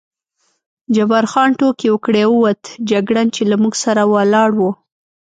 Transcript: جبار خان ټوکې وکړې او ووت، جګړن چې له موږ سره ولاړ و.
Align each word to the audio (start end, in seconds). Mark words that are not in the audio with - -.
جبار 0.95 1.25
خان 1.31 1.49
ټوکې 1.59 1.87
وکړې 1.91 2.21
او 2.27 2.33
ووت، 2.35 2.63
جګړن 2.89 3.27
چې 3.35 3.41
له 3.49 3.55
موږ 3.61 3.73
سره 3.83 4.01
ولاړ 4.13 4.49
و. 4.55 4.61